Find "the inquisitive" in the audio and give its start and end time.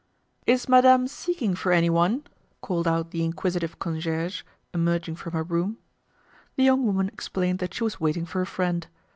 3.11-3.77